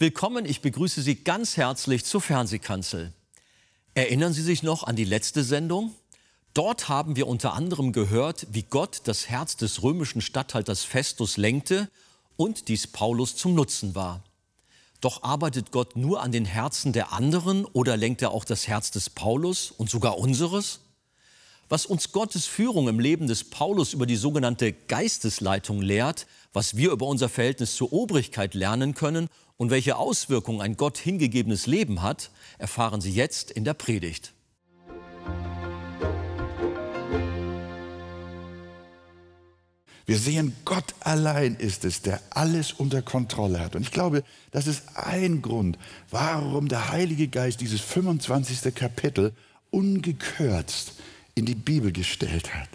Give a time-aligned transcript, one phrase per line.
[0.00, 3.12] Willkommen, ich begrüße Sie ganz herzlich zur Fernsehkanzel.
[3.94, 5.92] Erinnern Sie sich noch an die letzte Sendung?
[6.54, 11.90] Dort haben wir unter anderem gehört, wie Gott das Herz des römischen Statthalters Festus lenkte
[12.36, 14.22] und dies Paulus zum Nutzen war.
[15.00, 18.92] Doch arbeitet Gott nur an den Herzen der anderen oder lenkt er auch das Herz
[18.92, 20.78] des Paulus und sogar unseres?
[21.68, 26.92] Was uns Gottes Führung im Leben des Paulus über die sogenannte Geistesleitung lehrt, was wir
[26.92, 32.30] über unser Verhältnis zur Obrigkeit lernen können und welche Auswirkungen ein Gott hingegebenes Leben hat,
[32.56, 34.32] erfahren Sie jetzt in der Predigt.
[40.06, 43.76] Wir sehen, Gott allein ist es, der alles unter Kontrolle hat.
[43.76, 45.76] Und ich glaube, das ist ein Grund,
[46.08, 48.74] warum der Heilige Geist dieses 25.
[48.74, 49.34] Kapitel
[49.70, 50.94] ungekürzt
[51.34, 52.70] in die Bibel gestellt hat.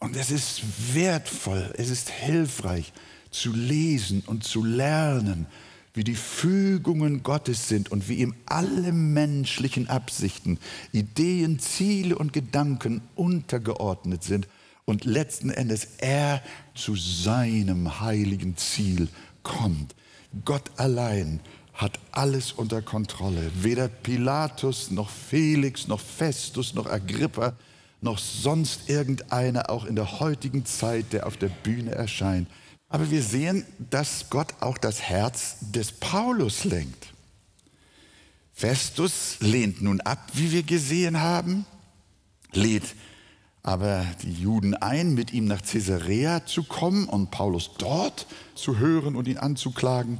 [0.00, 2.92] Und es ist wertvoll, es ist hilfreich
[3.30, 5.46] zu lesen und zu lernen,
[5.94, 10.58] wie die Fügungen Gottes sind und wie ihm alle menschlichen Absichten,
[10.92, 14.48] Ideen, Ziele und Gedanken untergeordnet sind
[14.84, 16.42] und letzten Endes er
[16.74, 19.08] zu seinem heiligen Ziel
[19.42, 19.94] kommt.
[20.44, 21.40] Gott allein
[21.74, 23.50] hat alles unter Kontrolle.
[23.54, 27.54] Weder Pilatus noch Felix noch Festus noch Agrippa
[28.02, 32.48] noch sonst irgendeiner auch in der heutigen Zeit, der auf der Bühne erscheint.
[32.90, 37.14] Aber wir sehen, dass Gott auch das Herz des Paulus lenkt.
[38.52, 41.64] Festus lehnt nun ab, wie wir gesehen haben,
[42.52, 42.94] lädt
[43.62, 49.16] aber die Juden ein, mit ihm nach Caesarea zu kommen und Paulus dort zu hören
[49.16, 50.18] und ihn anzuklagen.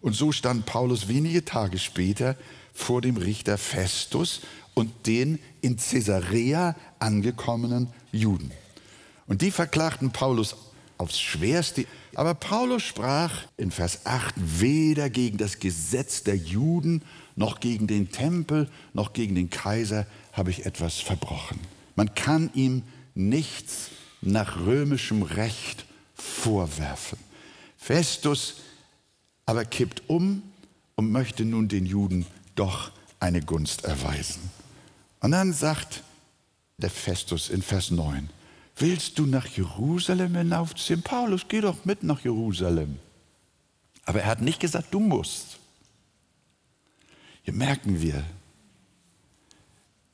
[0.00, 2.36] Und so stand Paulus wenige Tage später
[2.72, 4.42] vor dem Richter Festus
[4.74, 8.52] und den in Caesarea angekommenen Juden.
[9.26, 10.54] Und die verklagten Paulus
[10.98, 11.86] aufs Schwerste.
[12.14, 17.02] Aber Paulus sprach in Vers 8 weder gegen das Gesetz der Juden
[17.34, 21.58] noch gegen den Tempel noch gegen den Kaiser habe ich etwas verbrochen.
[21.94, 22.82] Man kann ihm
[23.14, 23.90] nichts
[24.22, 25.84] nach römischem Recht
[26.14, 27.18] vorwerfen.
[27.76, 28.56] Festus
[29.44, 30.42] aber kippt um
[30.96, 32.90] und möchte nun den Juden doch
[33.20, 34.50] eine Gunst erweisen.
[35.20, 36.02] Und dann sagt
[36.78, 38.28] der Festus in Vers 9,
[38.76, 41.02] willst du nach Jerusalem hinaufziehen?
[41.02, 42.98] Paulus, geh doch mit nach Jerusalem.
[44.04, 45.58] Aber er hat nicht gesagt, du musst.
[47.42, 48.24] Hier merken wir,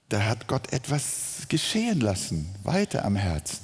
[0.08, 3.60] da hat Gott etwas geschehen lassen, weiter am Herzen.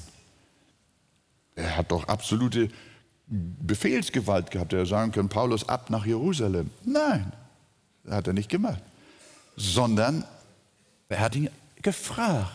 [1.54, 2.70] Er hat doch absolute
[3.26, 4.72] Befehlsgewalt gehabt.
[4.72, 6.70] Er sagen können, Paulus ab nach Jerusalem.
[6.84, 7.32] Nein,
[8.08, 8.82] hat er nicht gemacht.
[9.56, 10.24] Sondern
[11.08, 11.50] er hat ihn
[11.82, 12.50] gefragt,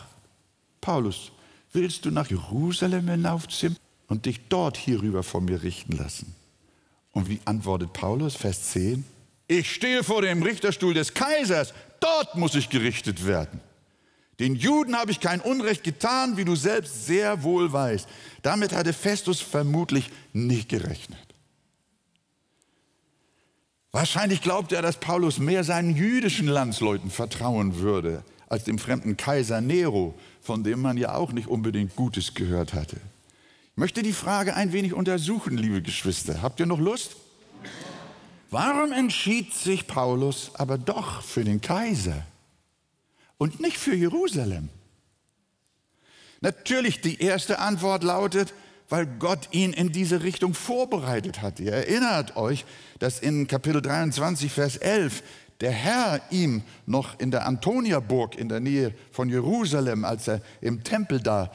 [0.80, 1.30] Paulus,
[1.74, 3.76] willst du nach Jerusalem hinaufziehen
[4.06, 6.34] und dich dort hierüber von mir richten lassen?
[7.12, 9.04] Und wie antwortet Paulus, Vers 10?
[9.46, 13.60] Ich stehe vor dem Richterstuhl des Kaisers, dort muss ich gerichtet werden.
[14.40, 18.08] Den Juden habe ich kein Unrecht getan, wie du selbst sehr wohl weißt.
[18.42, 21.20] Damit hatte Festus vermutlich nicht gerechnet.
[23.92, 29.60] Wahrscheinlich glaubte er, dass Paulus mehr seinen jüdischen Landsleuten vertrauen würde, als dem fremden Kaiser
[29.60, 32.96] Nero, von dem man ja auch nicht unbedingt Gutes gehört hatte.
[32.96, 36.40] Ich möchte die Frage ein wenig untersuchen, liebe Geschwister.
[36.40, 37.16] Habt ihr noch Lust?
[38.50, 42.24] Warum entschied sich Paulus aber doch für den Kaiser?
[43.38, 44.68] und nicht für Jerusalem?
[46.40, 48.52] Natürlich, die erste Antwort lautet,
[48.88, 51.58] weil Gott ihn in diese Richtung vorbereitet hat.
[51.58, 52.64] Ihr erinnert euch,
[52.98, 55.22] dass in Kapitel 23, Vers 11
[55.60, 60.84] der Herr ihm noch in der Antoniaburg in der Nähe von Jerusalem, als er im
[60.84, 61.50] Tempel da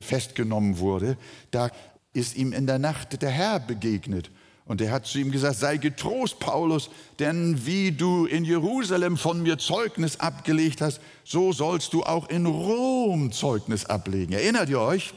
[0.00, 1.16] festgenommen wurde,
[1.50, 1.70] da
[2.12, 4.30] ist ihm in der Nacht der Herr begegnet
[4.68, 9.42] und er hat zu ihm gesagt, sei getrost, Paulus, denn wie du in Jerusalem von
[9.42, 14.34] mir Zeugnis abgelegt hast, so sollst du auch in Rom Zeugnis ablegen.
[14.34, 15.14] Erinnert ihr euch?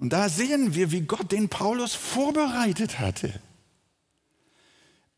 [0.00, 3.32] Und da sehen wir, wie Gott den Paulus vorbereitet hatte.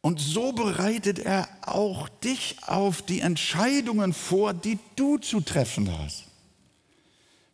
[0.04, 6.24] Und so bereitet er auch dich auf die Entscheidungen vor, die du zu treffen hast.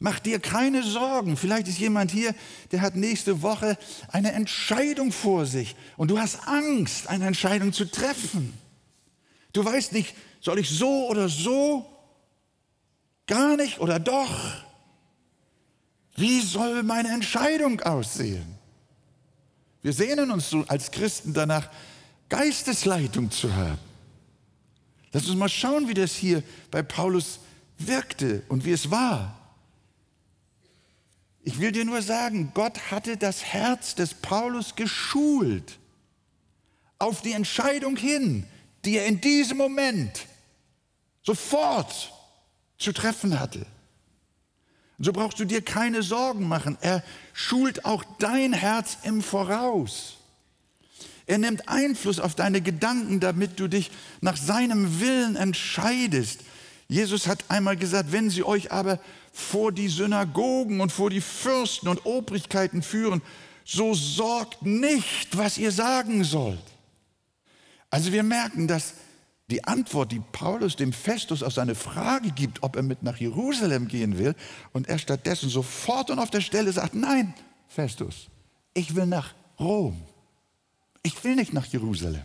[0.00, 1.37] Mach dir keine Sorgen.
[1.37, 2.35] Vielleicht ist jemand hier,
[2.73, 7.88] der hat nächste Woche eine Entscheidung vor sich und du hast Angst, eine Entscheidung zu
[7.88, 8.52] treffen.
[9.52, 11.87] Du weißt nicht, soll ich so oder so?
[13.29, 14.64] Gar nicht oder doch?
[16.17, 18.58] Wie soll meine Entscheidung aussehen?
[19.82, 21.70] Wir sehnen uns als Christen danach,
[22.31, 23.79] Geistesleitung zu haben.
[25.12, 27.41] Lass uns mal schauen, wie das hier bei Paulus
[27.77, 29.37] wirkte und wie es war.
[31.43, 35.79] Ich will dir nur sagen, Gott hatte das Herz des Paulus geschult
[36.99, 38.47] auf die Entscheidung hin,
[38.85, 40.26] die er in diesem Moment
[41.23, 42.12] sofort
[42.79, 43.67] zu treffen hatte.
[44.99, 46.76] Und so brauchst du dir keine Sorgen machen.
[46.83, 47.03] Er
[47.33, 50.19] schult auch dein Herz im Voraus.
[51.31, 56.41] Er nimmt Einfluss auf deine Gedanken, damit du dich nach seinem Willen entscheidest.
[56.88, 58.99] Jesus hat einmal gesagt, wenn sie euch aber
[59.32, 63.23] vor die Synagogen und vor die Fürsten und Obrigkeiten führen,
[63.65, 66.59] so sorgt nicht, was ihr sagen sollt.
[67.91, 68.94] Also wir merken, dass
[69.53, 73.87] die Antwort, die Paulus dem Festus auf seine Frage gibt, ob er mit nach Jerusalem
[73.87, 74.35] gehen will,
[74.73, 77.35] und er stattdessen sofort und auf der Stelle sagt, nein,
[77.69, 78.26] Festus,
[78.75, 80.10] ich will nach Rom.
[81.02, 82.23] Ich will nicht nach Jerusalem.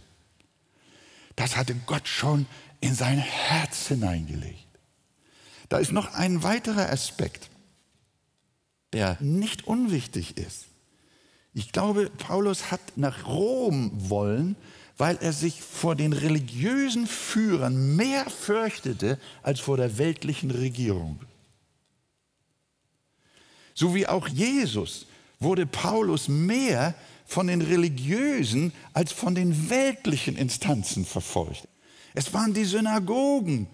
[1.36, 2.45] Das hatte Gott schon
[2.81, 4.66] in sein Herz hineingelegt.
[5.69, 7.50] Da ist noch ein weiterer Aspekt,
[8.94, 10.66] der nicht unwichtig ist.
[11.54, 14.56] Ich glaube, Paulus hat nach Rom wollen,
[14.98, 21.19] weil er sich vor den religiösen Führern mehr fürchtete als vor der weltlichen Regierung.
[23.74, 25.07] So wie auch Jesus
[25.39, 26.95] wurde Paulus mehr
[27.25, 31.68] von den religiösen als von den weltlichen Instanzen verfolgt.
[32.13, 33.68] Es waren die Synagogen,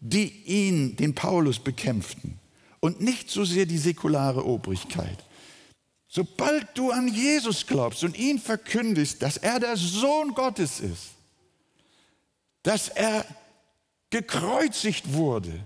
[0.00, 2.38] die ihn, den Paulus, bekämpften
[2.80, 5.18] und nicht so sehr die säkulare Obrigkeit.
[6.08, 11.08] Sobald du an Jesus glaubst und ihn verkündigst, dass er der Sohn Gottes ist,
[12.62, 13.24] dass er
[14.10, 15.60] gekreuzigt wurde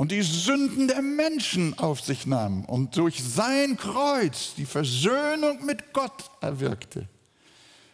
[0.00, 5.92] und die Sünden der Menschen auf sich nahm und durch sein Kreuz die Versöhnung mit
[5.92, 7.06] Gott erwirkte.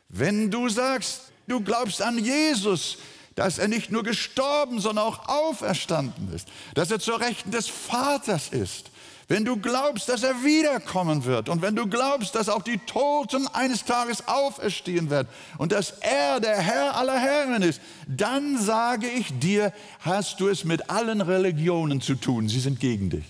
[0.09, 2.99] Wenn du sagst, du glaubst an Jesus,
[3.35, 8.51] dass er nicht nur gestorben, sondern auch auferstanden ist, dass er zur Rechten des Vaters
[8.51, 8.93] ist,
[9.29, 13.49] wenn du glaubst, dass er wiederkommen wird und wenn du glaubst, dass auch die Toten
[13.49, 15.29] eines Tages auferstehen werden
[15.59, 20.65] und dass er der Herr aller Herren ist, dann sage ich dir, hast du es
[20.65, 22.49] mit allen Religionen zu tun.
[22.49, 23.25] Sie sind gegen dich.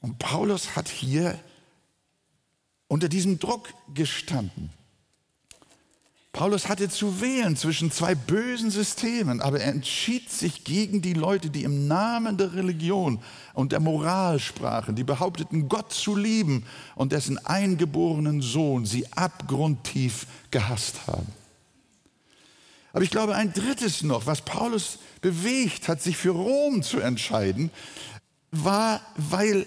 [0.00, 1.38] Und Paulus hat hier
[2.88, 4.70] unter diesem Druck gestanden.
[6.32, 11.50] Paulus hatte zu wählen zwischen zwei bösen Systemen, aber er entschied sich gegen die Leute,
[11.50, 13.20] die im Namen der Religion
[13.54, 16.64] und der Moral sprachen, die behaupteten, Gott zu lieben
[16.94, 21.26] und dessen eingeborenen Sohn sie abgrundtief gehasst haben.
[22.92, 27.70] Aber ich glaube, ein drittes noch, was Paulus bewegt hat, sich für Rom zu entscheiden,
[28.50, 29.66] war, weil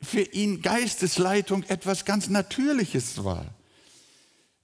[0.00, 3.46] für ihn Geistesleitung etwas ganz Natürliches war.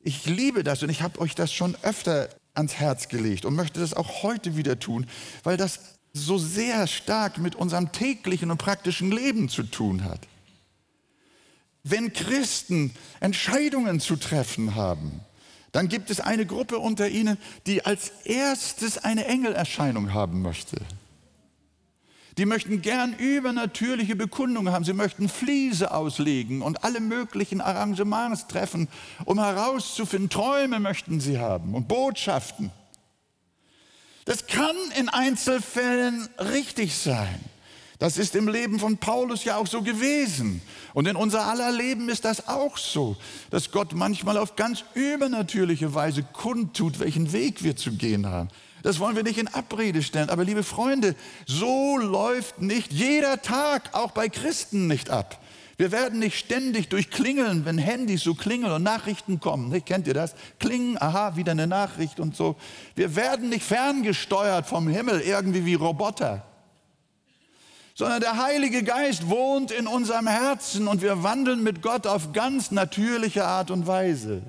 [0.06, 3.80] Ich liebe das und ich habe euch das schon öfter ans Herz gelegt und möchte
[3.80, 5.06] das auch heute wieder tun,
[5.42, 5.80] weil das
[6.12, 10.20] so sehr stark mit unserem täglichen und praktischen Leben zu tun hat.
[11.82, 15.20] Wenn Christen Entscheidungen zu treffen haben,
[15.72, 20.76] dann gibt es eine Gruppe unter ihnen, die als erstes eine Engelerscheinung haben möchte.
[22.36, 24.84] Die möchten gern übernatürliche Bekundungen haben.
[24.84, 28.88] Sie möchten Fliese auslegen und alle möglichen Arrangements treffen,
[29.24, 32.72] um herauszufinden, Träume möchten sie haben und Botschaften.
[34.24, 37.38] Das kann in Einzelfällen richtig sein.
[37.98, 40.60] Das ist im Leben von Paulus ja auch so gewesen.
[40.94, 43.16] Und in unser aller Leben ist das auch so,
[43.50, 48.48] dass Gott manchmal auf ganz übernatürliche Weise kundtut, welchen Weg wir zu gehen haben.
[48.84, 50.28] Das wollen wir nicht in Abrede stellen.
[50.28, 55.40] Aber liebe Freunde, so läuft nicht jeder Tag, auch bei Christen nicht ab.
[55.78, 59.70] Wir werden nicht ständig durchklingeln, wenn Handys so klingeln und Nachrichten kommen.
[59.70, 59.86] Nicht?
[59.86, 60.34] Kennt ihr das?
[60.58, 62.56] Klingen, aha, wieder eine Nachricht und so.
[62.94, 66.44] Wir werden nicht ferngesteuert vom Himmel, irgendwie wie Roboter.
[67.94, 72.70] Sondern der Heilige Geist wohnt in unserem Herzen und wir wandeln mit Gott auf ganz
[72.70, 74.42] natürliche Art und Weise.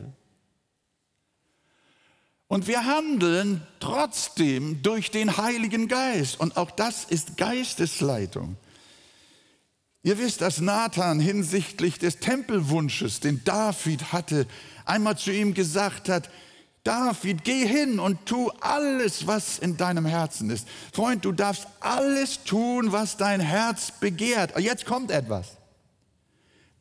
[2.48, 6.40] Und wir handeln trotzdem durch den Heiligen Geist.
[6.40, 8.56] Und auch das ist Geistesleitung.
[10.04, 14.46] Ihr wisst, dass Nathan hinsichtlich des Tempelwunsches, den David hatte,
[14.86, 16.30] einmal zu ihm gesagt hat,
[16.84, 20.68] David, geh hin und tu alles, was in deinem Herzen ist.
[20.94, 24.56] Freund, du darfst alles tun, was dein Herz begehrt.
[24.60, 25.58] Jetzt kommt etwas.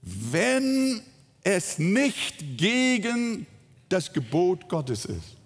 [0.03, 1.01] Wenn
[1.43, 3.47] es nicht gegen
[3.89, 5.39] das Gebot Gottes ist.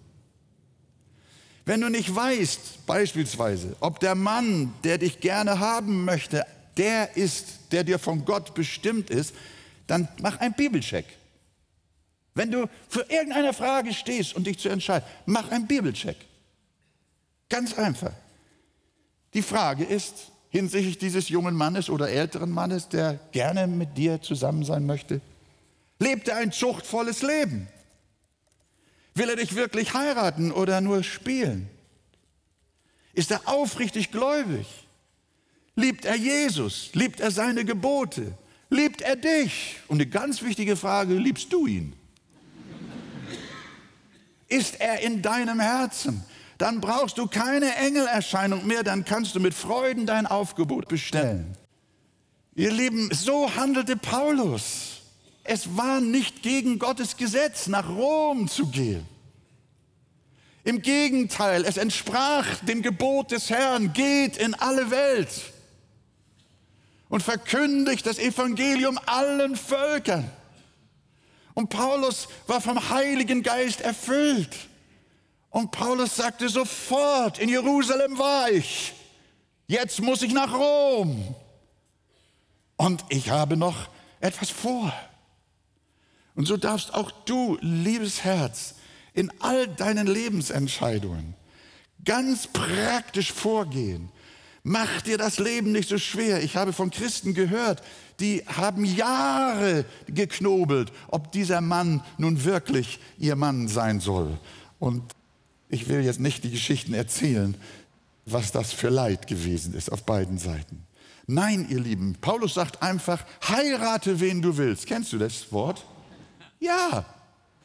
[1.69, 6.47] Wenn du nicht weißt, beispielsweise, ob der Mann, der dich gerne haben möchte,
[6.79, 9.35] der ist, der dir von Gott bestimmt ist,
[9.87, 11.05] dann mach einen Bibelcheck.
[12.35, 16.17] Wenn du für irgendeine Frage stehst und dich zu entscheiden, mach einen Bibelcheck.
[17.51, 18.13] Ganz einfach.
[19.35, 24.65] Die Frage ist hinsichtlich dieses jungen Mannes oder älteren Mannes, der gerne mit dir zusammen
[24.65, 25.21] sein möchte,
[25.99, 27.69] lebt er ein zuchtvolles Leben?
[29.19, 31.69] Will er dich wirklich heiraten oder nur spielen?
[33.15, 34.67] Ist er aufrichtig gläubig?
[35.75, 36.91] Liebt er Jesus?
[36.93, 38.39] Liebt er seine Gebote?
[38.71, 39.81] Liebt er dich?
[39.89, 41.95] Und eine ganz wichtige Frage, liebst du ihn?
[44.47, 46.25] Ist er in deinem Herzen?
[46.57, 51.57] Dann brauchst du keine Engelerscheinung mehr, dann kannst du mit Freuden dein Aufgebot bestellen.
[52.55, 54.98] Ihr Lieben, so handelte Paulus.
[55.51, 59.07] Es war nicht gegen Gottes Gesetz, nach Rom zu gehen.
[60.63, 65.31] Im Gegenteil, es entsprach dem Gebot des Herrn, geht in alle Welt
[67.09, 70.31] und verkündigt das Evangelium allen Völkern.
[71.55, 74.55] Und Paulus war vom Heiligen Geist erfüllt.
[75.49, 78.93] Und Paulus sagte sofort, in Jerusalem war ich,
[79.67, 81.35] jetzt muss ich nach Rom.
[82.77, 83.89] Und ich habe noch
[84.21, 84.93] etwas vor.
[86.39, 88.77] Und so darfst auch du, liebes Herz,
[89.13, 91.35] in all deinen Lebensentscheidungen
[92.05, 94.09] ganz praktisch vorgehen.
[94.63, 96.41] Mach dir das Leben nicht so schwer.
[96.45, 97.83] Ich habe von Christen gehört,
[98.21, 104.39] die haben Jahre geknobelt, ob dieser Mann nun wirklich ihr Mann sein soll.
[104.79, 105.03] Und
[105.69, 107.57] ich will jetzt nicht die Geschichten erzählen,
[108.27, 110.87] was das für Leid gewesen ist auf beiden Seiten.
[111.27, 114.87] Nein, ihr Lieben, Paulus sagt einfach, heirate wen du willst.
[114.87, 115.85] Kennst du das Wort?
[116.61, 117.05] Ja,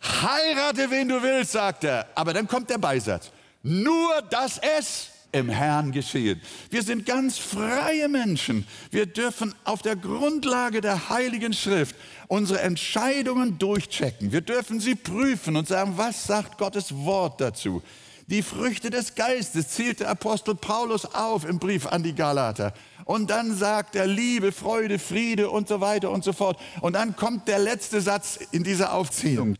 [0.01, 2.07] heirate wen du willst, sagt er.
[2.15, 3.31] Aber dann kommt der Beisatz.
[3.63, 6.39] Nur, dass es im Herrn geschehen.
[6.69, 8.67] Wir sind ganz freie Menschen.
[8.91, 11.95] Wir dürfen auf der Grundlage der Heiligen Schrift
[12.27, 14.31] unsere Entscheidungen durchchecken.
[14.31, 17.81] Wir dürfen sie prüfen und sagen, was sagt Gottes Wort dazu?
[18.27, 22.73] Die Früchte des Geistes zählt der Apostel Paulus auf im Brief an die Galater.
[23.05, 26.59] Und dann sagt er Liebe, Freude, Friede und so weiter und so fort.
[26.81, 29.55] Und dann kommt der letzte Satz in dieser Aufzählung.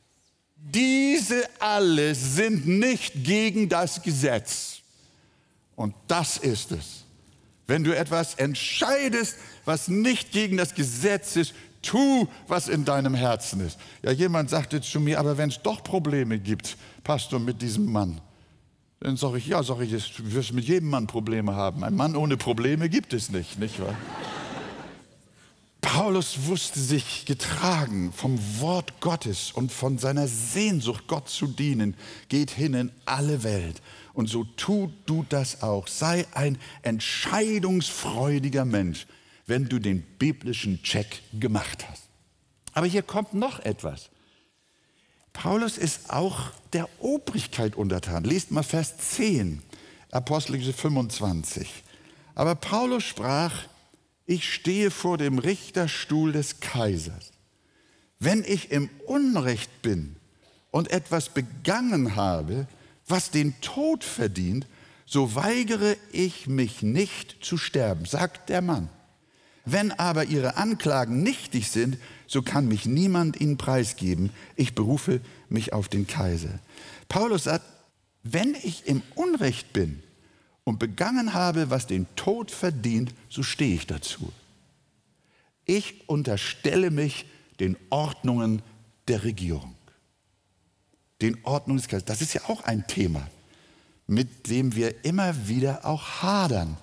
[0.56, 4.80] Diese alle sind nicht gegen das Gesetz.
[5.76, 7.04] Und das ist es.
[7.68, 13.60] Wenn du etwas entscheidest, was nicht gegen das Gesetz ist, tu, was in deinem Herzen
[13.60, 13.78] ist.
[14.02, 18.22] Ja, jemand sagte zu mir, aber wenn es doch Probleme gibt, Pastor, mit diesem Mann,
[19.04, 21.84] dann sage ich, ja, sage ich, du wirst mit jedem Mann Probleme haben.
[21.84, 23.98] Ein Mann ohne Probleme gibt es nicht, nicht wahr?
[25.82, 31.96] Paulus wusste sich getragen vom Wort Gottes und von seiner Sehnsucht, Gott zu dienen,
[32.30, 33.82] geht hin in alle Welt.
[34.14, 35.90] Und so tu du das auch.
[35.90, 39.06] Sei ein entscheidungsfreudiger Mensch,
[39.48, 42.04] wenn du den biblischen Check gemacht hast.
[42.74, 44.10] Aber hier kommt noch etwas.
[45.34, 48.24] Paulus ist auch der Obrigkeit untertan.
[48.24, 49.62] Lest mal Vers 10,
[50.12, 51.84] Apostelgeschichte 25.
[52.36, 53.54] Aber Paulus sprach,
[54.26, 57.32] ich stehe vor dem Richterstuhl des Kaisers.
[58.20, 60.16] Wenn ich im Unrecht bin
[60.72, 62.68] und etwas begangen habe,
[63.08, 64.66] was den Tod verdient,
[65.06, 68.90] so weigere ich mich nicht zu sterben, sagt der Mann.
[69.66, 74.32] Wenn aber ihre Anklagen nichtig sind, so kann mich niemand ihnen preisgeben.
[74.56, 76.60] Ich berufe mich auf den Kaiser.
[77.08, 77.66] Paulus sagt,
[78.24, 80.02] wenn ich im Unrecht bin
[80.64, 84.32] und begangen habe, was den Tod verdient, so stehe ich dazu.
[85.66, 87.26] Ich unterstelle mich
[87.60, 88.62] den Ordnungen
[89.08, 89.76] der Regierung.
[91.22, 92.04] Den Kaisers.
[92.06, 93.26] Das ist ja auch ein Thema,
[94.08, 96.78] mit dem wir immer wieder auch hadern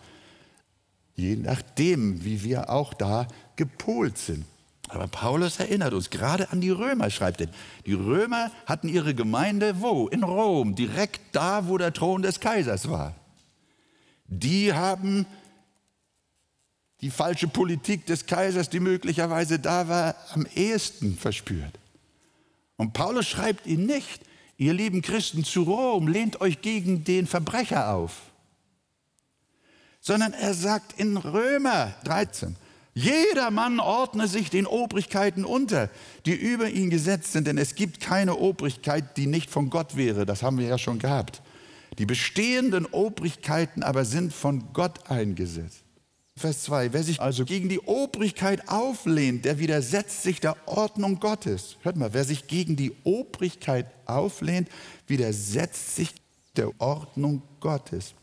[1.21, 4.45] je nachdem, wie wir auch da gepolt sind.
[4.89, 7.49] Aber Paulus erinnert uns gerade an die Römer, schreibt er.
[7.87, 10.09] Die Römer hatten ihre Gemeinde wo?
[10.09, 13.15] In Rom, direkt da, wo der Thron des Kaisers war.
[14.27, 15.27] Die haben
[17.03, 21.79] die falsche Politik des Kaisers, die möglicherweise da war, am ehesten verspürt.
[22.77, 24.23] Und Paulus schreibt ihnen nicht,
[24.57, 28.29] ihr lieben Christen zu Rom, lehnt euch gegen den Verbrecher auf
[30.00, 32.57] sondern er sagt in Römer 13,
[32.92, 35.90] jeder Mann ordne sich den Obrigkeiten unter,
[36.26, 40.26] die über ihn gesetzt sind, denn es gibt keine Obrigkeit, die nicht von Gott wäre.
[40.26, 41.40] Das haben wir ja schon gehabt.
[41.99, 45.85] Die bestehenden Obrigkeiten aber sind von Gott eingesetzt.
[46.37, 51.76] Vers 2, wer sich also gegen die Obrigkeit auflehnt, der widersetzt sich der Ordnung Gottes.
[51.83, 54.69] Hört mal, wer sich gegen die Obrigkeit auflehnt,
[55.07, 56.14] widersetzt sich
[56.57, 58.14] der Ordnung Gottes.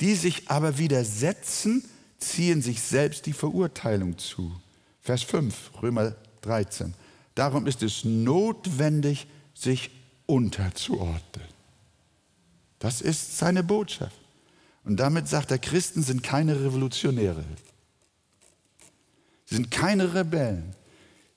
[0.00, 1.84] Die sich aber widersetzen,
[2.18, 4.52] ziehen sich selbst die Verurteilung zu.
[5.00, 6.94] Vers 5, Römer 13.
[7.34, 9.90] Darum ist es notwendig, sich
[10.26, 11.46] unterzuordnen.
[12.78, 14.16] Das ist seine Botschaft.
[14.84, 17.44] Und damit sagt er, Christen sind keine Revolutionäre.
[19.46, 20.74] Sie sind keine Rebellen.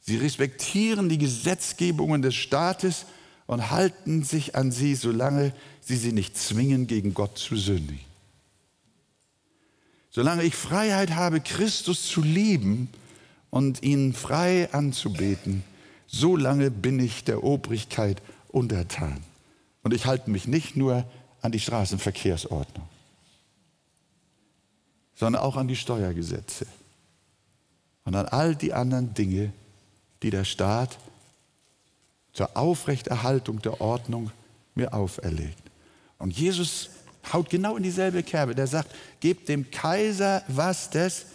[0.02, 3.06] Sie respektieren die Gesetzgebungen des Staates
[3.48, 8.11] und halten sich an sie, solange sie sie nicht zwingen, gegen Gott zu sündigen.
[10.12, 12.90] Solange ich Freiheit habe, Christus zu lieben
[13.50, 15.64] und ihn frei anzubeten,
[16.06, 19.24] solange bin ich der Obrigkeit untertan.
[19.84, 21.06] Und ich halte mich nicht nur
[21.42, 22.88] an die Straßenverkehrsordnung,
[25.16, 26.68] sondern auch an die Steuergesetze
[28.04, 29.54] und an all die anderen Dinge,
[30.24, 30.98] die der Staat
[32.34, 34.32] zur Aufrechterhaltung der Ordnung
[34.76, 35.64] mir auferlegt.
[36.18, 36.90] Und Jesus
[37.32, 38.56] haut genau in dieselbe Kerbe.
[38.56, 41.26] Der sagt, gebt dem Kaiser, was des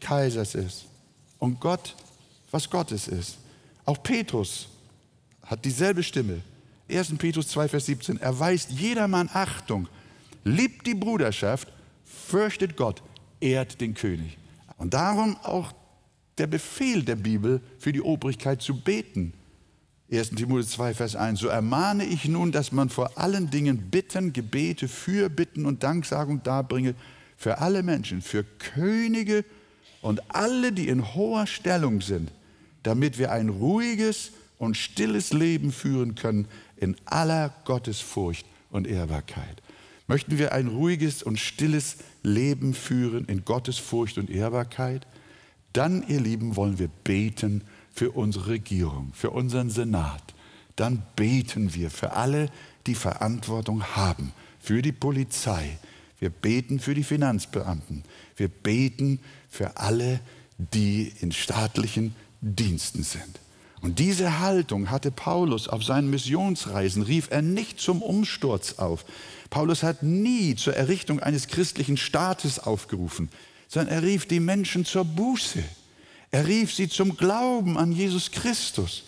[0.00, 0.86] Kaisers ist.
[1.38, 1.94] Und Gott,
[2.50, 3.38] was Gottes ist.
[3.84, 4.68] Auch Petrus
[5.44, 6.40] hat dieselbe Stimme.
[6.90, 7.16] 1.
[7.18, 8.18] Petrus 2, Vers 17.
[8.18, 9.88] Erweist jedermann Achtung,
[10.44, 11.68] liebt die Bruderschaft,
[12.04, 13.02] fürchtet Gott,
[13.40, 14.36] ehrt den König.
[14.76, 15.72] Und darum auch
[16.38, 19.32] der Befehl der Bibel für die Obrigkeit zu beten.
[20.12, 20.30] 1.
[20.30, 21.40] Timotheus 2, Vers 1.
[21.40, 26.94] So ermahne ich nun, dass man vor allen Dingen Bitten, Gebete, Fürbitten und Danksagung darbringe
[27.38, 29.42] für alle Menschen, für Könige
[30.02, 32.30] und alle, die in hoher Stellung sind,
[32.82, 39.62] damit wir ein ruhiges und stilles Leben führen können in aller Gottesfurcht und Ehrbarkeit.
[40.08, 45.06] Möchten wir ein ruhiges und stilles Leben führen in Gottesfurcht und Ehrbarkeit?
[45.72, 47.62] Dann, ihr Lieben, wollen wir beten
[47.92, 50.34] für unsere Regierung, für unseren Senat.
[50.76, 52.50] Dann beten wir für alle,
[52.86, 55.78] die Verantwortung haben, für die Polizei.
[56.18, 58.02] Wir beten für die Finanzbeamten.
[58.36, 60.20] Wir beten für alle,
[60.58, 63.40] die in staatlichen Diensten sind.
[63.80, 69.04] Und diese Haltung hatte Paulus auf seinen Missionsreisen, rief er nicht zum Umsturz auf.
[69.50, 73.28] Paulus hat nie zur Errichtung eines christlichen Staates aufgerufen
[73.72, 75.64] sondern er rief die Menschen zur Buße.
[76.30, 79.04] Er rief sie zum Glauben an Jesus Christus.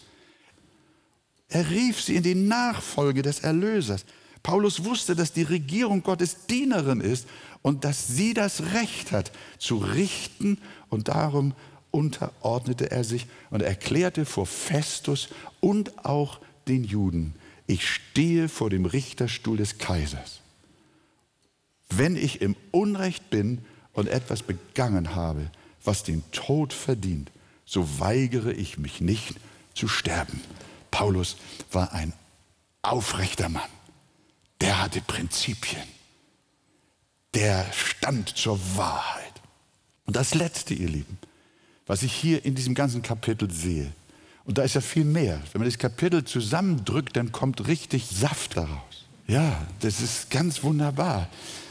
[1.49, 4.07] Er rief sie in die Nachfolge des Erlösers.
[4.43, 7.27] Paulus wusste, dass die Regierung Gottes Dienerin ist
[7.61, 10.57] und dass sie das Recht hat zu richten
[10.89, 11.53] und darum
[11.91, 15.29] unterordnete er sich und erklärte vor Festus
[15.61, 17.35] und auch den Juden,
[17.67, 20.41] ich stehe vor dem Richterstuhl des Kaisers.
[21.91, 23.59] Wenn ich im Unrecht bin,
[23.95, 25.51] und etwas begangen habe,
[25.83, 27.31] was den Tod verdient,
[27.65, 29.37] so weigere ich mich nicht
[29.75, 30.41] zu sterben.
[30.91, 31.37] Paulus
[31.73, 32.13] war ein
[32.83, 33.63] aufrechter Mann.
[34.61, 35.83] Der hatte Prinzipien.
[37.35, 39.33] Der stand zur Wahrheit.
[40.07, 41.19] Und das Letzte, ihr Lieben,
[41.87, 43.93] was ich hier in diesem ganzen Kapitel sehe,
[44.45, 45.41] und da ist ja viel mehr.
[45.53, 49.07] Wenn man das Kapitel zusammendrückt, dann kommt richtig Saft daraus.
[49.27, 51.29] Ja, das ist ganz wunderbar.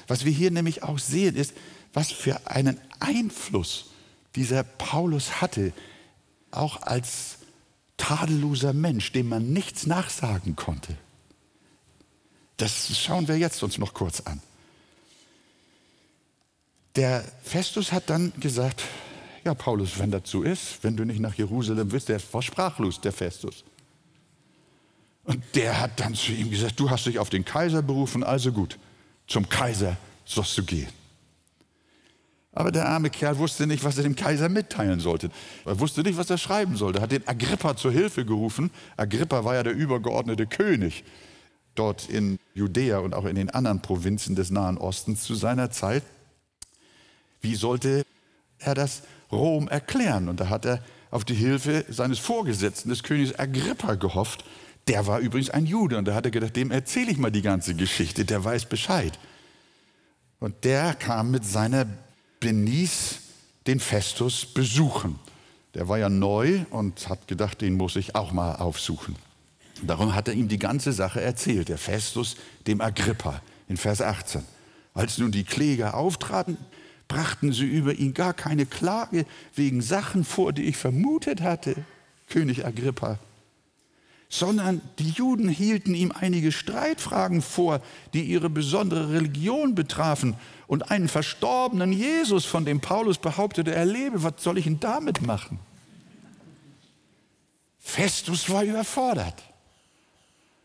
[0.07, 1.53] Was wir hier nämlich auch sehen, ist,
[1.93, 3.85] was für einen Einfluss
[4.35, 5.73] dieser Paulus hatte,
[6.51, 7.37] auch als
[7.97, 10.97] tadelloser Mensch, dem man nichts nachsagen konnte.
[12.57, 14.41] Das schauen wir jetzt uns noch kurz an.
[16.95, 18.83] Der Festus hat dann gesagt,
[19.43, 23.01] ja Paulus, wenn das so ist, wenn du nicht nach Jerusalem willst, der war sprachlos,
[23.01, 23.63] der Festus.
[25.23, 28.51] Und der hat dann zu ihm gesagt, du hast dich auf den Kaiser berufen, also
[28.51, 28.77] gut,
[29.27, 30.89] zum Kaiser sollst du gehen.
[32.55, 35.31] Aber der arme Kerl wusste nicht, was er dem Kaiser mitteilen sollte.
[35.65, 36.99] Er wusste nicht, was er schreiben sollte.
[36.99, 38.69] Er hat den Agrippa zur Hilfe gerufen.
[38.95, 41.03] Agrippa war ja der übergeordnete König
[41.75, 46.03] dort in Judäa und auch in den anderen Provinzen des Nahen Ostens zu seiner Zeit.
[47.41, 48.05] Wie sollte
[48.59, 50.29] er das Rom erklären?
[50.29, 54.45] Und da hat er auf die Hilfe seines Vorgesetzten, des Königs Agrippa, gehofft.
[54.87, 57.41] Der war übrigens ein Jude und da hat er gedacht, dem erzähle ich mal die
[57.41, 59.17] ganze Geschichte, der weiß Bescheid.
[60.39, 61.87] Und der kam mit seiner
[62.43, 63.19] Benice
[63.67, 65.17] den Festus besuchen.
[65.75, 69.15] Der war ja neu und hat gedacht, den muss ich auch mal aufsuchen.
[69.81, 72.35] Darum hat er ihm die ganze Sache erzählt, der Festus
[72.67, 74.43] dem Agrippa in Vers 18.
[74.93, 76.57] Als nun die Kläger auftraten,
[77.07, 79.25] brachten sie über ihn gar keine Klage
[79.55, 81.75] wegen Sachen vor, die ich vermutet hatte,
[82.27, 83.19] König Agrippa
[84.33, 87.81] sondern die Juden hielten ihm einige Streitfragen vor,
[88.15, 94.23] die ihre besondere Religion betrafen und einen verstorbenen Jesus, von dem Paulus behauptete, er lebe.
[94.23, 95.59] Was soll ich denn damit machen?
[97.79, 99.43] Festus war überfordert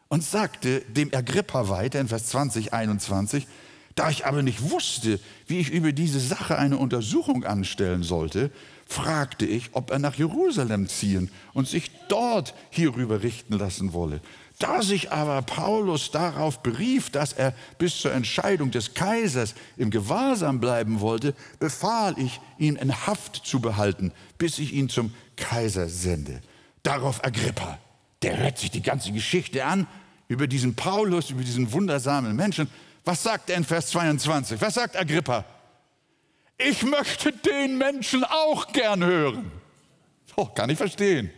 [0.09, 3.47] und sagte dem Agrippa weiter in Vers 20, 21,
[3.95, 8.51] da ich aber nicht wusste, wie ich über diese Sache eine Untersuchung anstellen sollte,
[8.89, 14.21] fragte ich, ob er nach Jerusalem ziehen und sich dort hierüber richten lassen wolle.
[14.59, 20.59] Da sich aber Paulus darauf berief, dass er bis zur Entscheidung des Kaisers im Gewahrsam
[20.59, 26.41] bleiben wollte, befahl ich, ihn in Haft zu behalten, bis ich ihn zum Kaiser sende.
[26.83, 27.79] Darauf Agrippa,
[28.23, 29.87] der hört sich die ganze Geschichte an,
[30.29, 32.69] über diesen Paulus, über diesen wundersamen Menschen.
[33.05, 34.61] Was sagt er in Vers 22?
[34.61, 35.45] Was sagt Agrippa?
[36.59, 39.53] Ich möchte den Menschen auch gern hören.
[40.35, 41.31] Oh, kann ich verstehen.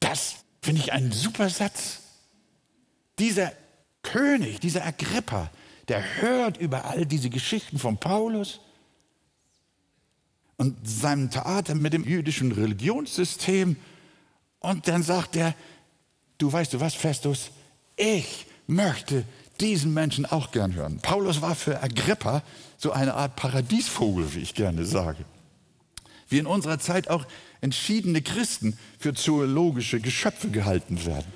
[0.00, 2.00] Das finde ich einen super Satz.
[3.18, 3.52] Dieser
[4.02, 5.50] König, dieser Agrippa,
[5.86, 8.60] der hört über all diese Geschichten von Paulus
[10.56, 13.76] und seinem Theater mit dem jüdischen Religionssystem.
[14.58, 15.54] Und dann sagt er,
[16.38, 17.50] du weißt du was, Festus,
[17.96, 19.24] ich möchte
[19.60, 20.98] diesen Menschen auch gern hören.
[21.00, 22.42] Paulus war für Agrippa
[22.78, 25.24] so eine Art Paradiesvogel, wie ich gerne sage.
[26.28, 27.26] Wie in unserer Zeit auch
[27.60, 31.26] entschiedene Christen für zoologische Geschöpfe gehalten werden.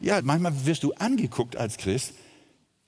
[0.00, 2.14] Ja, manchmal wirst du angeguckt als Christ,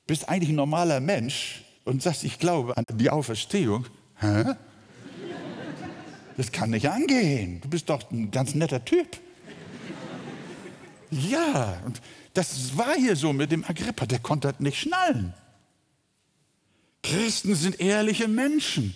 [0.07, 3.87] bist eigentlich ein normaler Mensch und sagst, ich glaube an die Auferstehung.
[4.21, 4.55] Hä?
[6.37, 7.61] Das kann nicht angehen.
[7.61, 9.19] Du bist doch ein ganz netter Typ.
[11.11, 12.01] Ja, und
[12.35, 15.35] das war hier so mit dem Agrippa, der konnte das nicht schnallen.
[17.03, 18.95] Christen sind ehrliche Menschen.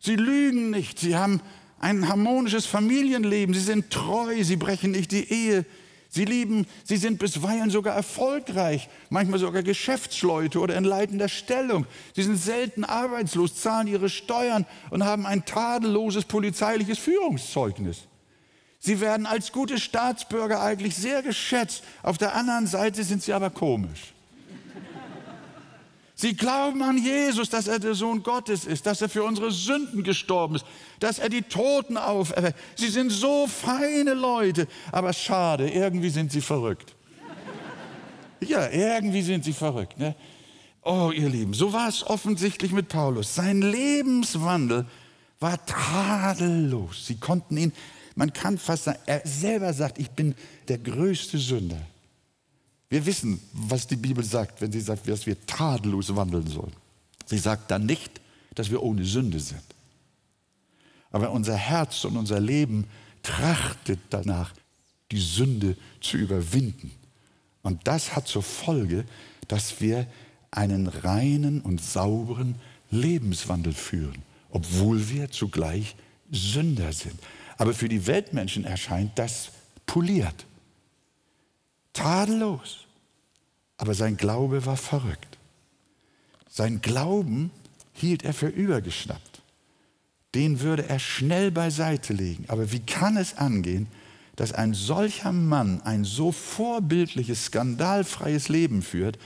[0.00, 1.40] Sie lügen nicht, sie haben
[1.80, 5.64] ein harmonisches Familienleben, sie sind treu, sie brechen nicht die Ehe,
[6.08, 11.86] sie lieben, sie sind bisweilen sogar erfolgreich, manchmal sogar Geschäftsleute oder in leitender Stellung.
[12.14, 18.08] Sie sind selten arbeitslos, zahlen ihre Steuern und haben ein tadelloses polizeiliches Führungszeugnis.
[18.80, 21.82] Sie werden als gute Staatsbürger eigentlich sehr geschätzt.
[22.02, 24.14] Auf der anderen Seite sind sie aber komisch.
[26.20, 30.02] Sie glauben an Jesus, dass er der Sohn Gottes ist, dass er für unsere Sünden
[30.02, 30.66] gestorben ist,
[30.98, 32.58] dass er die Toten auferweckt.
[32.74, 36.96] Sie sind so feine Leute, aber schade, irgendwie sind sie verrückt.
[38.40, 39.96] Ja, irgendwie sind sie verrückt.
[39.96, 40.16] Ne?
[40.82, 43.36] Oh, ihr Lieben, so war es offensichtlich mit Paulus.
[43.36, 44.86] Sein Lebenswandel
[45.38, 47.06] war tadellos.
[47.06, 47.72] Sie konnten ihn,
[48.16, 50.34] man kann fast sagen, er selber sagt, ich bin
[50.66, 51.80] der größte Sünder.
[52.90, 56.72] Wir wissen, was die Bibel sagt, wenn sie sagt, dass wir tadellos wandeln sollen.
[57.26, 58.20] Sie sagt dann nicht,
[58.54, 59.62] dass wir ohne Sünde sind.
[61.10, 62.86] Aber unser Herz und unser Leben
[63.22, 64.54] trachtet danach,
[65.10, 66.90] die Sünde zu überwinden.
[67.62, 69.04] Und das hat zur Folge,
[69.48, 70.06] dass wir
[70.50, 72.56] einen reinen und sauberen
[72.90, 75.94] Lebenswandel führen, obwohl wir zugleich
[76.30, 77.18] Sünder sind.
[77.58, 79.50] Aber für die Weltmenschen erscheint das
[79.84, 80.46] poliert
[81.98, 82.86] tadellos.
[83.76, 85.38] Aber sein Glaube war verrückt.
[86.48, 87.50] Sein Glauben
[87.92, 89.42] hielt er für übergeschnappt.
[90.34, 92.44] Den würde er schnell beiseite legen.
[92.48, 93.86] Aber wie kann es angehen,
[94.36, 99.18] dass ein solcher Mann ein so vorbildliches, skandalfreies Leben führt?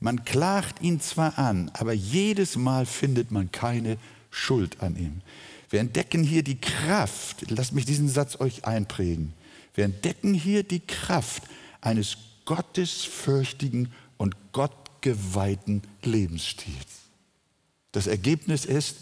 [0.00, 3.96] Man klagt ihn zwar an, aber jedes Mal findet man keine
[4.30, 5.22] Schuld an ihm.
[5.70, 9.32] Wir entdecken hier die Kraft, lasst mich diesen Satz euch einprägen.
[9.74, 11.42] Wir entdecken hier die Kraft
[11.80, 17.02] eines gottesfürchtigen und gottgeweihten Lebensstils.
[17.92, 18.96] Das Ergebnis ist,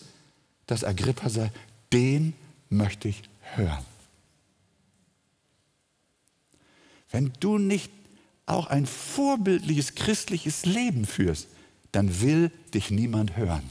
[0.66, 1.56] dass Agrippa sagt,
[1.92, 2.34] den
[2.68, 3.22] möchte ich
[3.54, 3.84] hören.
[7.10, 7.90] Wenn du nicht
[8.46, 11.48] auch ein vorbildliches christliches Leben führst,
[11.92, 13.70] dann will dich niemand hören.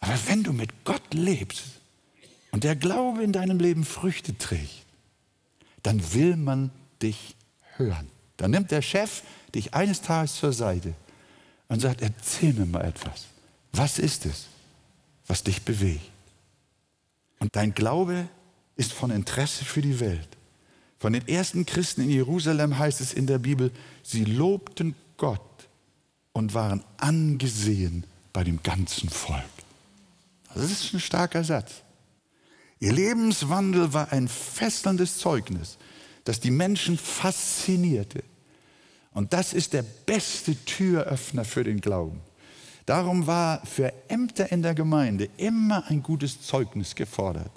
[0.00, 1.64] Aber wenn du mit Gott lebst
[2.50, 4.85] und der Glaube in deinem Leben Früchte trägt,
[5.86, 6.70] dann will man
[7.00, 7.36] dich
[7.76, 8.08] hören.
[8.38, 9.22] Dann nimmt der Chef
[9.54, 10.94] dich eines Tages zur Seite
[11.68, 13.26] und sagt, erzähl mir mal etwas.
[13.72, 14.46] Was ist es,
[15.28, 16.10] was dich bewegt?
[17.38, 18.28] Und dein Glaube
[18.74, 20.28] ist von Interesse für die Welt.
[20.98, 23.70] Von den ersten Christen in Jerusalem heißt es in der Bibel,
[24.02, 25.68] sie lobten Gott
[26.32, 29.44] und waren angesehen bei dem ganzen Volk.
[30.52, 31.82] Das ist ein starker Satz.
[32.78, 35.78] Ihr Lebenswandel war ein fesselndes Zeugnis
[36.26, 38.22] das die Menschen faszinierte.
[39.12, 42.20] Und das ist der beste Türöffner für den Glauben.
[42.84, 47.50] Darum war für Ämter in der Gemeinde immer ein gutes Zeugnis gefordert.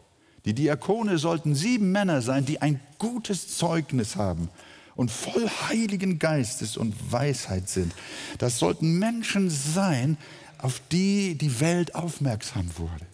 [0.45, 4.49] Die Diakone sollten sieben Männer sein, die ein gutes Zeugnis haben
[4.95, 7.93] und voll Heiligen Geistes und Weisheit sind.
[8.37, 10.17] Das sollten Menschen sein,
[10.59, 13.05] auf die die Welt aufmerksam wurde.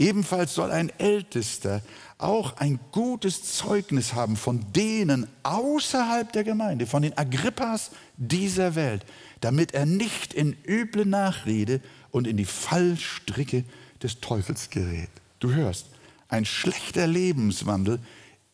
[0.00, 1.82] Ebenfalls soll ein Ältester
[2.16, 9.04] auch ein gutes Zeugnis haben von denen außerhalb der Gemeinde, von den Agrippas dieser Welt,
[9.42, 11.82] damit er nicht in üble Nachrede
[12.12, 13.64] und in die Fallstricke
[14.02, 15.10] des Teufels gerät.
[15.38, 15.88] Du hörst,
[16.28, 17.98] ein schlechter Lebenswandel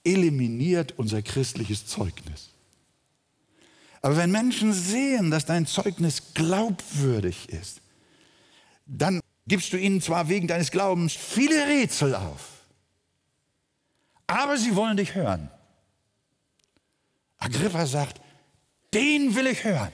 [0.03, 2.51] eliminiert unser christliches Zeugnis.
[4.03, 7.81] Aber wenn Menschen sehen, dass dein Zeugnis glaubwürdig ist,
[8.85, 12.65] dann gibst du ihnen zwar wegen deines Glaubens viele Rätsel auf,
[14.27, 15.51] aber sie wollen dich hören.
[17.39, 18.21] Agrippa sagt,
[18.93, 19.93] den will ich hören.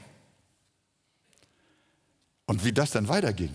[2.47, 3.55] Und wie das dann weiterging,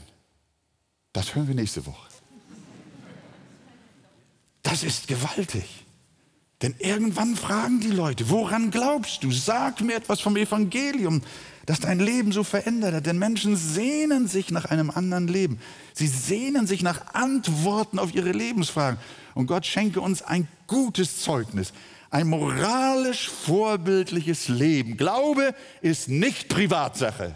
[1.14, 2.08] das hören wir nächste Woche.
[4.62, 5.86] Das ist gewaltig.
[6.62, 9.32] Denn irgendwann fragen die Leute, woran glaubst du?
[9.32, 11.22] Sag mir etwas vom Evangelium,
[11.67, 13.06] das dein Leben so verändert hat.
[13.06, 15.60] Denn Menschen sehnen sich nach einem anderen Leben.
[15.93, 18.97] Sie sehnen sich nach Antworten auf ihre Lebensfragen.
[19.36, 21.73] Und Gott schenke uns ein gutes Zeugnis,
[22.10, 24.95] ein moralisch vorbildliches Leben.
[24.95, 27.36] Glaube ist nicht Privatsache,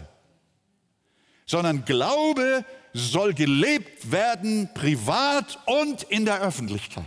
[1.44, 2.64] sondern Glaube
[2.94, 7.04] soll gelebt werden, privat und in der Öffentlichkeit.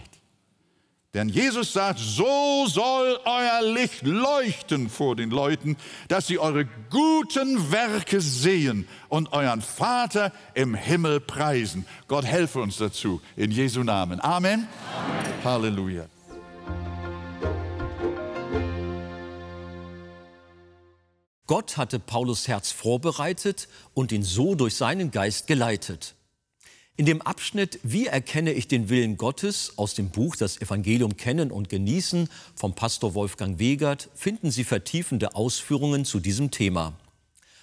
[1.16, 5.78] Denn Jesus sagt, so soll euer Licht leuchten vor den Leuten,
[6.10, 11.86] dass sie eure guten Werke sehen und euren Vater im Himmel preisen.
[12.10, 14.20] Gott helfe uns dazu, in Jesu Namen.
[14.20, 14.68] Amen.
[14.94, 15.44] Amen.
[15.46, 16.06] Halleluja.
[21.48, 26.15] Gott hatte Paulus Herz vorbereitet und ihn so durch seinen Geist geleitet.
[26.98, 31.52] In dem Abschnitt Wie erkenne ich den Willen Gottes aus dem Buch Das Evangelium kennen
[31.52, 36.94] und genießen vom Pastor Wolfgang Wegert finden Sie vertiefende Ausführungen zu diesem Thema.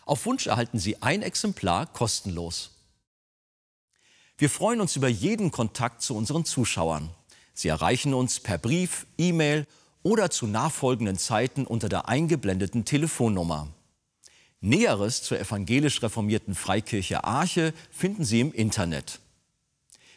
[0.05, 2.73] Auf Wunsch erhalten Sie ein Exemplar kostenlos.
[4.37, 7.09] Wir freuen uns über jeden Kontakt zu unseren Zuschauern.
[7.55, 9.67] Sie erreichen uns per Brief, E-Mail
[10.03, 13.69] oder zu nachfolgenden Zeiten unter der eingeblendeten Telefonnummer.
[14.63, 19.19] Näheres zur evangelisch reformierten Freikirche Arche finden Sie im Internet.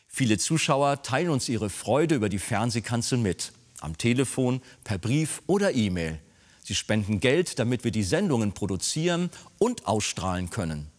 [0.08, 5.74] Viele Zuschauer teilen uns ihre Freude über die Fernsehkanzel mit, am Telefon, per Brief oder
[5.74, 6.20] E-Mail.
[6.64, 10.92] Sie spenden Geld, damit wir die Sendungen produzieren und ausstrahlen können.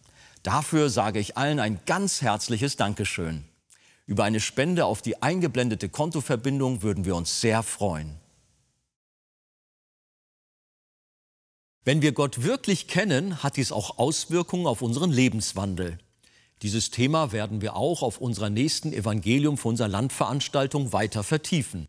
[0.43, 3.45] Dafür sage ich allen ein ganz herzliches Dankeschön.
[4.05, 8.15] Über eine Spende auf die eingeblendete Kontoverbindung würden wir uns sehr freuen.
[11.87, 15.99] Wenn wir Gott wirklich kennen, hat dies auch Auswirkungen auf unseren Lebenswandel.
[16.61, 21.87] Dieses Thema werden wir auch auf unserer nächsten Evangelium für unser Landveranstaltung weiter vertiefen.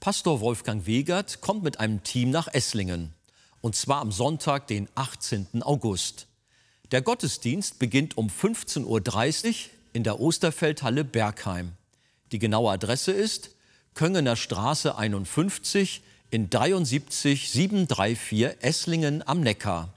[0.00, 3.14] Pastor Wolfgang Wegert kommt mit einem Team nach Esslingen.
[3.62, 5.62] Und zwar am Sonntag, den 18.
[5.62, 6.26] August.
[6.90, 9.54] Der Gottesdienst beginnt um 15.30 Uhr
[9.94, 11.72] in der Osterfeldhalle Bergheim.
[12.32, 13.52] Die genaue Adresse ist
[13.94, 19.94] Köngener Straße 51 in 73 734 Esslingen am Neckar.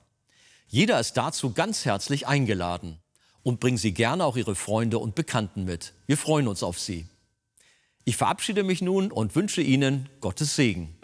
[0.67, 2.98] Jeder ist dazu ganz herzlich eingeladen
[3.44, 5.94] und bringen Sie gerne auch Ihre Freunde und Bekannten mit.
[6.08, 7.06] Wir freuen uns auf Sie.
[8.06, 10.96] Ich verabschiede mich nun und wünsche Ihnen Gottes Segen.